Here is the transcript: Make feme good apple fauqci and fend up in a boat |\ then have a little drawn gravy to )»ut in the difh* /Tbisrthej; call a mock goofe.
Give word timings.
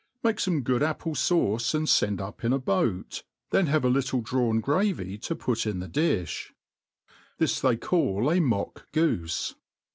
Make 0.23 0.37
feme 0.39 0.63
good 0.63 0.81
apple 0.81 1.11
fauqci 1.13 1.75
and 1.75 1.87
fend 1.87 2.19
up 2.21 2.43
in 2.43 2.53
a 2.53 2.57
boat 2.57 3.21
|\ 3.37 3.49
then 3.51 3.67
have 3.67 3.85
a 3.85 3.87
little 3.87 4.21
drawn 4.21 4.59
gravy 4.59 5.15
to 5.19 5.35
)»ut 5.47 5.67
in 5.67 5.77
the 5.79 5.87
difh* 5.87 6.47
/Tbisrthej; 7.39 7.79
call 7.81 8.31
a 8.31 8.39
mock 8.39 8.87
goofe. 8.93 9.53